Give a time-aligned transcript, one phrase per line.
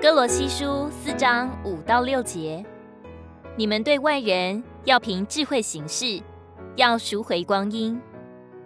[0.00, 2.64] 哥罗西书四章五到六节，
[3.56, 6.22] 你们对外人要凭智慧行事，
[6.76, 8.00] 要赎回光阴。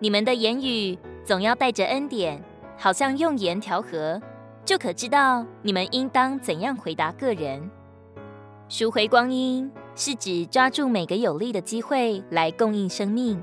[0.00, 2.42] 你们的言语总要带着恩典，
[2.76, 4.20] 好像用盐调和，
[4.64, 7.70] 就可知道你们应当怎样回答个人。
[8.68, 13.40] 赎回光阴是指抓住每个有利的机会来供应生命，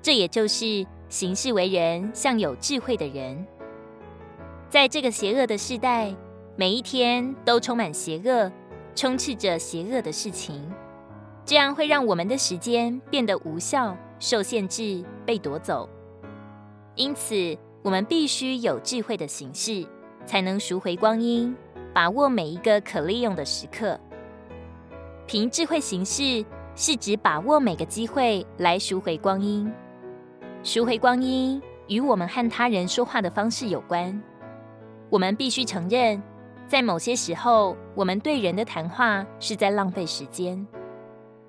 [0.00, 3.46] 这也就是行事为人像有智慧的人。
[4.70, 6.14] 在这个邪恶的时代，
[6.60, 8.50] 每一天都充满邪恶，
[8.92, 10.60] 充斥着邪恶的事情，
[11.44, 15.88] 这样会让我们的时间变得无效、受限制、被夺走。
[16.96, 19.86] 因此，我们必须有智慧的形式，
[20.26, 21.56] 才能赎回光阴，
[21.94, 23.96] 把握每一个可利用的时刻。
[25.28, 29.72] 凭智慧行事，是指把握每个机会来赎回光阴。
[30.64, 34.20] 赎回光阴与我们和他人说话的方式有关。
[35.08, 36.20] 我们必须承认。
[36.68, 40.66] 在某些时候，我们对人的谈话是在浪费时间，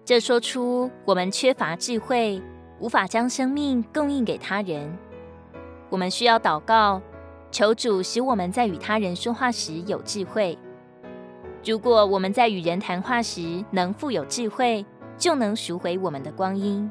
[0.05, 2.41] 这说出我们缺乏智慧，
[2.79, 4.97] 无法将生命供应给他人。
[5.89, 7.01] 我们需要祷告，
[7.51, 10.57] 求主使我们在与他人说话时有智慧。
[11.65, 14.85] 如果我们在与人谈话时能富有智慧，
[15.17, 16.89] 就能赎回我们的光阴。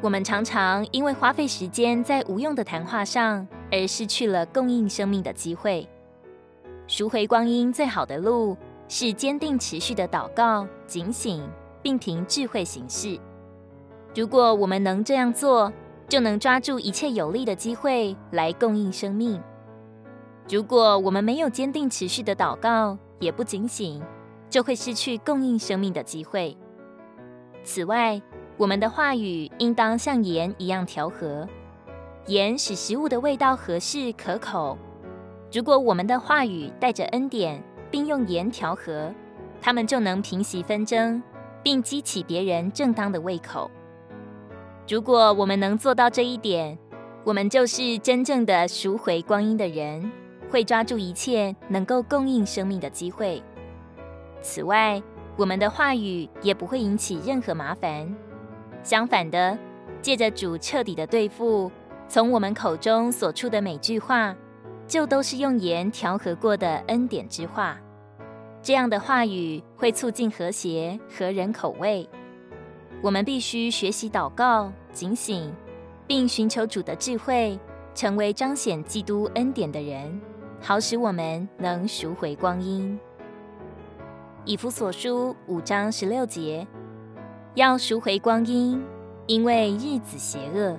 [0.00, 5.88] 我们常常因为花费时间在无用的谈话上，而失去了供应生命的机会。
[6.86, 8.56] 赎回光阴最好的路
[8.88, 11.42] 是坚定持续的祷告、警醒，
[11.80, 13.18] 并凭智慧行事。
[14.14, 15.72] 如果我们能这样做，
[16.08, 19.42] 就能抓住一切有利的机会来供应生命。
[20.48, 24.02] 如果我们没有坚定持续的祷告，也不警醒，
[24.50, 26.54] 就会失去供应生命的机会。
[27.64, 28.20] 此外，
[28.58, 31.48] 我们的话语应当像盐一样调和，
[32.26, 34.76] 盐使食物的味道合适可口。
[35.54, 39.14] 如果我们的话语带着恩典，并用盐调和，
[39.62, 41.22] 他们就能平息纷争，
[41.62, 43.70] 并激起别人正当的胃口。
[44.88, 46.76] 如果我们能做到这一点，
[47.22, 50.10] 我们就是真正的赎回光阴的人，
[50.50, 53.40] 会抓住一切能够供应生命的机会。
[54.42, 55.00] 此外，
[55.36, 58.12] 我们的话语也不会引起任何麻烦。
[58.82, 59.56] 相反的，
[60.02, 61.70] 借着主彻底的对付，
[62.08, 64.34] 从我们口中所出的每句话，
[64.86, 67.78] 就都是用盐调和过的恩典之话，
[68.62, 72.08] 这样的话语会促进和谐，和人口味。
[73.02, 75.52] 我们必须学习祷告、警醒，
[76.06, 77.58] 并寻求主的智慧，
[77.94, 80.20] 成为彰显基督恩典的人，
[80.60, 82.98] 好使我们能赎回光阴。
[84.44, 86.66] 以弗所书五章十六节，
[87.54, 88.82] 要赎回光阴，
[89.26, 90.78] 因为日子邪恶。